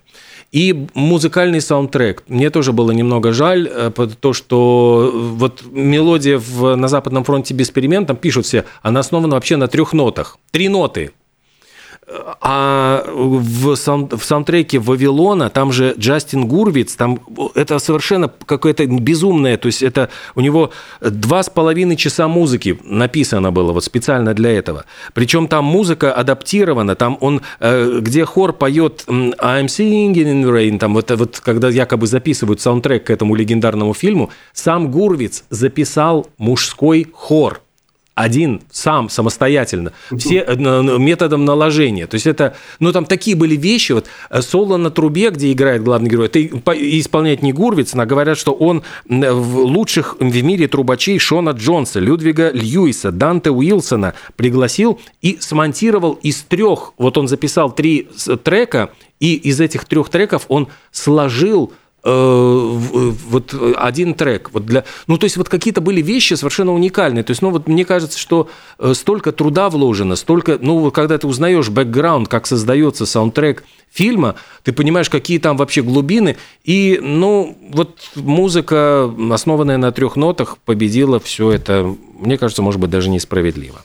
[0.53, 2.25] И музыкальный саундтрек.
[2.29, 7.55] Мне тоже было немного жаль, э, то, что э, вот мелодия в, на Западном фронте
[7.55, 10.39] без перемен, там пишут все, она основана вообще на трех нотах.
[10.51, 11.13] Три ноты.
[12.41, 17.21] А в, саунд, в саундтреке Вавилона, там же Джастин Гурвиц, там
[17.55, 20.71] это совершенно какое-то безумное, то есть это у него
[21.01, 24.85] два с половиной часа музыки написано было вот специально для этого.
[25.15, 30.79] Причем там музыка адаптирована, там он, э, где хор поет I'm singing in the rain,
[30.79, 37.07] там вот, вот когда якобы записывают саундтрек к этому легендарному фильму, сам Гурвиц записал мужской
[37.13, 37.62] хор
[38.15, 42.07] один сам самостоятельно, все э, методом наложения.
[42.07, 45.83] То есть это, ну там такие были вещи, вот э, соло на трубе, где играет
[45.83, 51.19] главный герой, это исполняет не Гурвиц, но говорят, что он в лучших в мире трубачей
[51.19, 58.09] Шона Джонса, Людвига Льюиса, Данте Уилсона пригласил и смонтировал из трех, вот он записал три
[58.45, 64.51] трека, и из этих трех треков он сложил Э, вот один трек.
[64.53, 67.23] Вот для, ну, то есть вот какие-то были вещи совершенно уникальные.
[67.23, 71.27] То есть, ну, вот мне кажется, что э, столько труда вложено, столько, ну, когда ты
[71.27, 74.35] узнаешь бэкграунд, как создается саундтрек фильма,
[74.65, 76.37] ты понимаешь, какие там вообще глубины.
[76.65, 82.91] И, ну, вот музыка, основанная на трех нотах, победила все это, мне кажется, может быть,
[82.91, 83.83] даже несправедливо.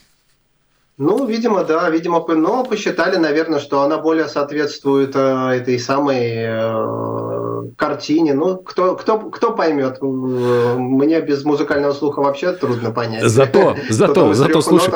[0.97, 7.47] Ну, видимо, да, видимо, но посчитали, наверное, что она более соответствует э, этой самой э,
[7.77, 8.33] картине.
[8.33, 10.01] Ну, кто, кто, кто поймет?
[10.01, 13.23] Мне без музыкального слуха вообще трудно понять.
[13.23, 14.91] Зато, зато, зато, слушай,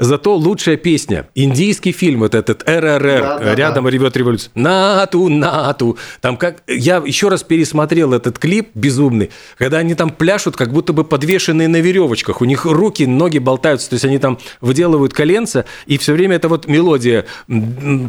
[0.00, 1.28] зато лучшая песня.
[1.36, 3.90] Индийский фильм, вот этот РРР, да, да, рядом да.
[3.90, 4.50] ревет революция.
[4.54, 5.96] Нату, нату.
[6.20, 6.62] Там как...
[6.66, 11.68] Я еще раз пересмотрел этот клип безумный, когда они там пляшут, как будто бы подвешенные
[11.68, 12.40] на веревочках.
[12.40, 15.14] У них руки, ноги болтаются, то есть они там выделывают
[15.44, 17.24] коленца, и все время это вот мелодия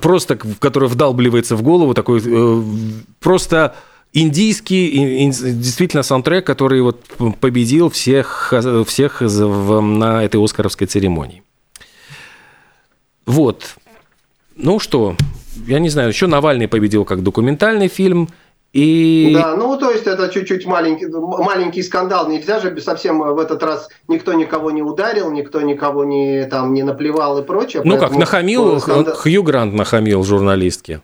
[0.01, 2.63] просто, которая вдалбливается в голову, такой э,
[3.19, 3.75] просто
[4.13, 7.01] индийский действительно саундтрек, который вот
[7.39, 8.53] победил всех,
[8.87, 11.43] всех на этой Оскаровской церемонии.
[13.25, 13.75] Вот.
[14.55, 15.15] Ну что,
[15.67, 18.29] я не знаю, еще Навальный победил как документальный фильм.
[18.75, 19.31] И...
[19.33, 22.27] Да, ну то есть это чуть-чуть маленький, маленький скандал.
[22.27, 26.83] Нельзя же совсем в этот раз никто никого не ударил, никто никого не, там, не
[26.83, 27.83] наплевал и прочее.
[27.85, 29.15] Ну как, нахамил, скандал...
[29.15, 30.99] Хью Грант нахамил журналистке.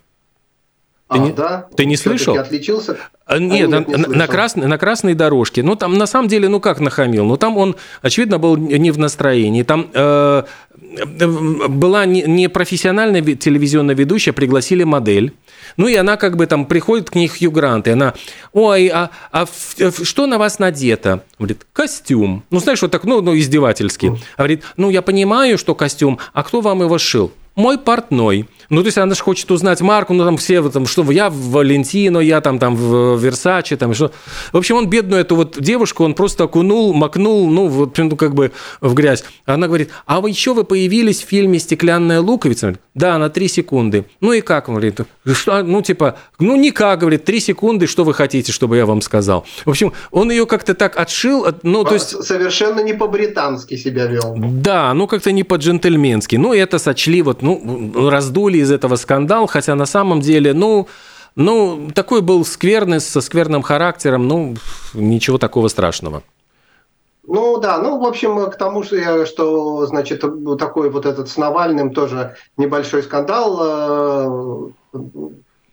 [1.11, 1.67] Ты, а, не, да?
[1.75, 2.37] ты не слышал?
[2.37, 2.95] отличился?
[3.25, 5.61] А, нет, а, на, не на, красной, на красной дорожке.
[5.61, 7.25] Ну, там на самом деле, ну как нахамил?
[7.25, 9.63] Ну, там он, очевидно, был не в настроении.
[9.63, 10.43] Там э,
[11.67, 15.33] была не, не профессиональная телевизионная ведущая, пригласили модель.
[15.75, 18.13] Ну, и она как бы там приходит к ней Хью Грант, и она,
[18.53, 19.45] ой, а, а
[20.03, 21.23] что на вас надето?
[21.37, 22.43] Говорит, костюм.
[22.51, 24.17] Ну, знаешь, вот так, ну, ну издевательски.
[24.37, 27.33] Говорит, ну, я понимаю, что костюм, а кто вам его шил?
[27.61, 28.47] Мой портной.
[28.71, 31.35] Ну, то есть она же хочет узнать марку, ну, там все, там, что я в
[31.51, 34.11] Валентино, я там, там в Версаче, там, что.
[34.53, 38.33] В общем, он бедную эту вот девушку, он просто окунул, макнул, ну, вот, ну, как
[38.33, 39.25] бы в грязь.
[39.45, 42.77] Она говорит, а вы еще вы появились в фильме «Стеклянная луковица»?
[42.95, 44.05] Да, на три секунды.
[44.21, 44.69] Ну, и как?
[44.69, 45.01] Он говорит,
[45.33, 49.45] что, ну, типа, ну, никак, говорит, три секунды, что вы хотите, чтобы я вам сказал?
[49.65, 52.23] В общем, он ее как-то так отшил, ну, то есть...
[52.23, 54.33] Совершенно не по-британски себя вел.
[54.37, 56.37] Да, ну, как-то не по-джентльменски.
[56.37, 57.50] Ну, это сочли, вот, ну,
[58.09, 60.87] раздули из этого скандал, хотя на самом деле, ну,
[61.35, 64.55] ну, такой был скверный, со скверным характером, ну,
[64.93, 66.23] ничего такого страшного.
[67.27, 70.23] Ну да, ну в общем к тому, что, что значит
[70.59, 74.99] такой вот этот с Навальным тоже небольшой скандал э,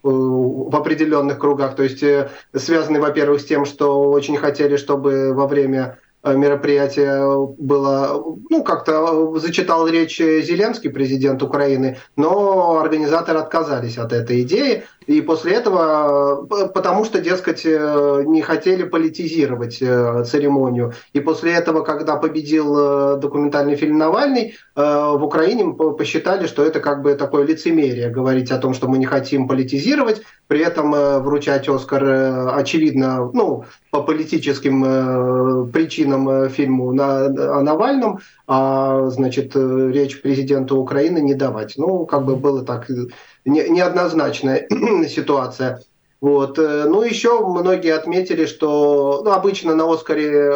[0.02, 5.46] в определенных кругах, то есть э, связанный, во-первых, с тем, что очень хотели, чтобы во
[5.46, 14.12] время Э, мероприятие было, ну, как-то зачитал речь Зеленский, президент Украины, но организаторы отказались от
[14.12, 20.92] этой идеи, и после этого, потому что, дескать, э, не хотели политизировать э, церемонию.
[21.14, 27.14] И после этого, когда победил документальный фильм «Навальный», в Украине посчитали, что это как бы
[27.14, 30.90] такое лицемерие, говорить о том, что мы не хотим политизировать, при этом
[31.22, 39.52] вручать «Оскар», очевидно, ну, по политическим причинам причинам э, фильму на, о Навальном, а, значит,
[39.54, 41.74] э, речь президента Украины не давать.
[41.76, 43.06] Ну, как бы было так, э,
[43.44, 44.68] не, неоднозначная
[45.08, 45.80] ситуация.
[46.20, 46.58] Вот.
[46.58, 50.50] Ну, еще многие отметили, что ну, обычно на Оскаре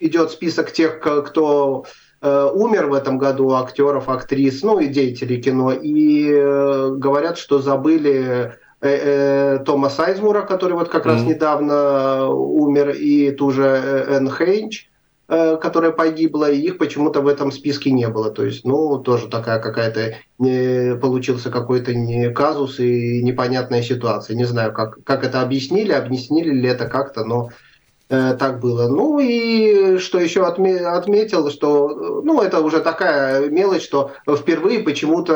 [0.00, 1.84] идет список тех, кто
[2.20, 6.32] умер в этом году, актеров, актрис, ну и деятелей кино, и
[6.98, 11.10] говорят, что забыли Э, э, Тома Сайзмура, который вот как mm-hmm.
[11.10, 14.88] раз недавно умер, и ту же э, Энн Хейнч,
[15.28, 18.30] которая погибла, и их почему-то в этом списке не было.
[18.30, 24.36] То есть, ну, тоже такая какая-то не, получился какой-то не казус и непонятная ситуация.
[24.36, 27.65] Не знаю, как, как это объяснили, объяснили ли это как-то, но Э,
[28.08, 28.88] так было.
[28.88, 35.32] Ну и что еще отметил, что ну это уже такая мелочь, что впервые почему-то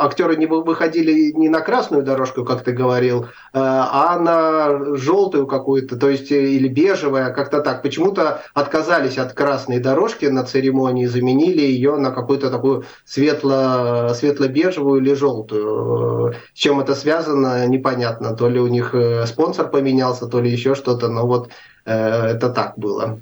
[0.00, 5.46] э, актеры не выходили не на красную дорожку, как ты говорил, э, а на желтую
[5.46, 7.82] какую-то, то есть или бежевая, как-то так.
[7.82, 15.12] Почему-то отказались от красной дорожки на церемонии, заменили ее на какую-то такую светло, светло-бежевую или
[15.12, 16.34] желтую.
[16.54, 18.34] С чем это связано, непонятно.
[18.34, 18.94] То ли у них
[19.26, 21.08] спонсор поменялся, то ли еще что-то.
[21.08, 23.20] Но вот Э, это так было.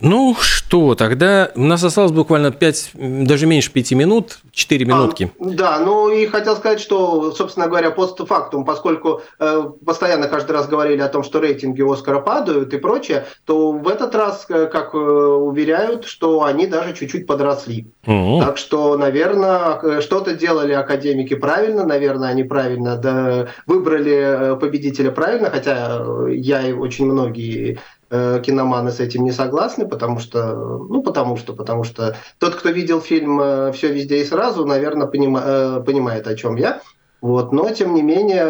[0.00, 5.30] Ну что, тогда у нас осталось буквально 5, даже меньше 5 минут, 4 а, минутки.
[5.38, 10.68] А, да, ну и хотел сказать, что, собственно говоря, постфактум, поскольку э, постоянно каждый раз
[10.68, 14.94] говорили о том, что рейтинги Оскара падают и прочее, то в этот раз, э, как
[14.94, 17.88] э, уверяют, что они даже чуть-чуть подросли.
[18.06, 18.40] Угу.
[18.40, 25.50] Так что, наверное, э, что-то делали академики правильно, наверное, они правильно да, выбрали победителя правильно,
[25.50, 27.78] хотя я и очень многие
[28.08, 32.68] Э, киноманы с этим не согласны, потому что, ну, потому что, потому что тот, кто
[32.68, 36.82] видел фильм э, «Все везде и сразу», наверное, понима, э, понимает, о чем я.
[37.20, 38.44] Вот, но тем не менее,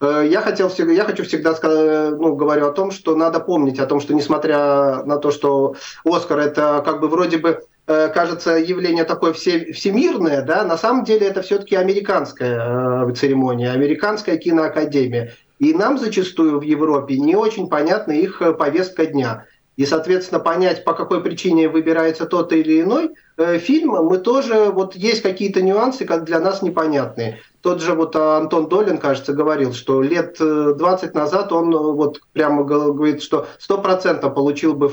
[0.00, 3.98] я хотел я хочу всегда сказать, ну, говорю о том, что надо помнить о том,
[3.98, 9.72] что несмотря на то, что Оскар это как бы вроде бы кажется явление такое все,
[9.72, 15.32] всемирное, да, на самом деле это все-таки американская церемония, американская киноакадемия.
[15.58, 19.46] И нам зачастую в Европе не очень понятна их э, повестка дня.
[19.76, 24.94] И, соответственно, понять, по какой причине выбирается тот или иной э, фильм, мы тоже, вот
[24.94, 27.40] есть какие-то нюансы, как для нас непонятные.
[27.60, 32.20] Тот же вот Антон Долин, кажется, говорил, что лет 20 э, назад он э, вот
[32.32, 34.90] прямо говорит, что 100% получил бы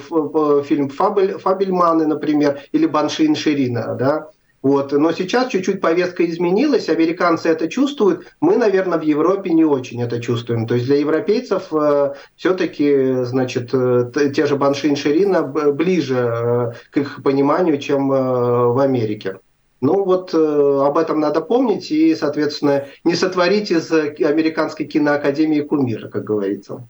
[0.63, 4.29] фильм Фабель, Фабельманы, например, или Баншин Ширина, да,
[4.61, 4.91] вот.
[4.91, 10.21] Но сейчас чуть-чуть повестка изменилась, американцы это чувствуют, мы, наверное, в Европе не очень это
[10.21, 10.67] чувствуем.
[10.67, 16.97] То есть для европейцев э, все-таки, значит, э, те же Баншин Ширина ближе э, к
[16.97, 19.39] их пониманию, чем э, в Америке.
[19.81, 26.07] Ну вот э, об этом надо помнить и, соответственно, не сотворить из американской киноакадемии кумира,
[26.07, 26.87] как говорится.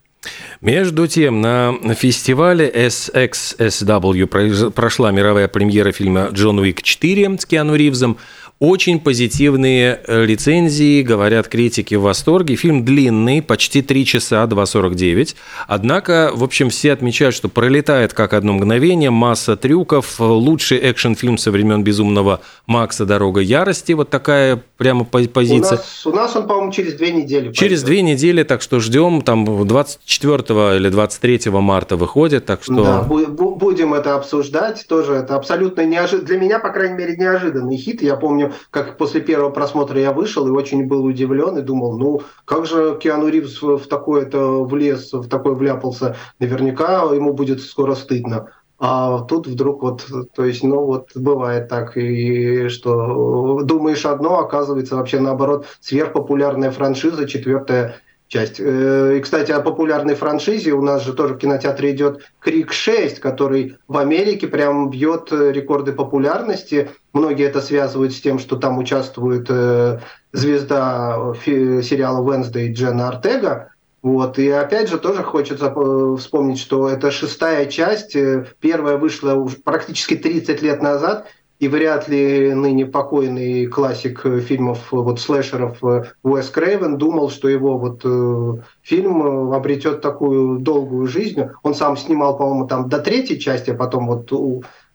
[0.61, 4.28] Между тем, на фестивале SXSW
[4.72, 8.17] прошла мировая премьера фильма «Джон Уик 4» с Киану Ривзом–
[8.62, 12.55] очень позитивные э, рецензии, говорят критики в восторге.
[12.55, 15.36] Фильм длинный, почти 3 часа, 2.49.
[15.68, 21.49] Однако, в общем, все отмечают, что пролетает как одно мгновение, масса трюков, лучший экшен-фильм со
[21.49, 23.07] времен «Безумного Макса.
[23.07, 23.93] Дорога ярости».
[23.93, 25.57] Вот такая прямо позиция.
[25.57, 27.51] У нас, у нас он, по-моему, через две недели.
[27.53, 32.84] Через две недели, так что ждем, там 24 или 23 марта выходит, так что...
[32.84, 38.03] Да, будем это обсуждать, тоже это абсолютно неожиданно, для меня, по крайней мере, неожиданный хит.
[38.03, 42.22] Я помню, как после первого просмотра я вышел и очень был удивлен и думал, ну,
[42.45, 48.49] как же Киану Ривз в такое-то влез, в такое вляпался, наверняка ему будет скоро стыдно.
[48.84, 54.95] А тут вдруг вот, то есть, ну вот бывает так, и что думаешь одно, оказывается
[54.95, 57.97] вообще наоборот сверхпопулярная франшиза, четвертая
[58.32, 58.59] часть.
[58.59, 63.19] Э, и, кстати, о популярной франшизе у нас же тоже в кинотеатре идет Крик 6,
[63.19, 66.91] который в Америке прям бьет э, рекорды популярности.
[67.13, 69.99] Многие это связывают с тем, что там участвует э,
[70.32, 73.73] звезда сериала Wednesday Джена Артега.
[74.01, 74.39] Вот.
[74.39, 75.71] И опять же тоже хочется
[76.17, 78.15] вспомнить, что это шестая часть.
[78.59, 81.27] Первая вышла уже практически 30 лет назад–
[81.62, 87.47] и вряд ли ныне покойный классик фильмов э, вот слэшеров э, Уэс Крейвен думал, что
[87.47, 91.39] его вот э, фильм обретет такую долгую жизнь.
[91.62, 94.32] Он сам снимал, по-моему, там до третьей части, а потом вот,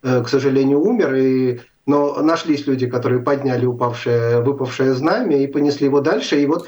[0.02, 1.14] к сожалению, умер.
[1.14, 6.42] И но нашлись люди, которые подняли упавшее, выпавшее знамя и понесли его дальше.
[6.42, 6.66] И вот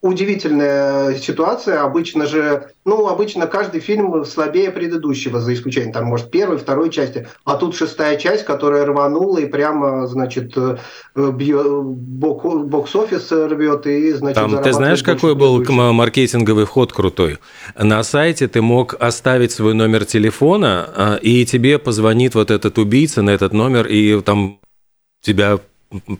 [0.00, 1.82] удивительная ситуация.
[1.82, 7.26] Обычно же, ну, обычно каждый фильм слабее предыдущего, за исключением, там, может, первой, второй части.
[7.44, 10.76] А тут шестая часть, которая рванула и прямо, значит, э,
[11.14, 17.38] бок, бокс-офис рвет и, значит, Там, ты знаешь, какой был маркетинговый ход крутой?
[17.76, 23.22] На сайте ты мог оставить свой номер телефона, а, и тебе позвонит вот этот убийца
[23.22, 24.58] на этот номер, и там
[25.22, 25.58] тебя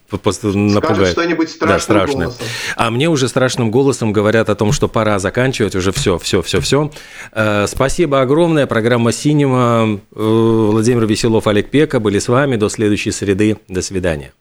[0.09, 1.11] просто напугает.
[1.11, 2.27] что-нибудь страшным да, страшное.
[2.27, 2.47] голосом.
[2.77, 6.61] А мне уже страшным голосом говорят о том, что пора заканчивать уже все, все, все,
[6.61, 6.91] все.
[7.33, 8.67] Э, спасибо огромное.
[8.67, 10.01] Программа «Синема».
[10.15, 12.57] Э, Владимир Веселов, Олег Пека были с вами.
[12.57, 13.59] До следующей среды.
[13.69, 14.33] До свидания.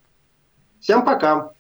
[0.80, 1.55] Всем пока.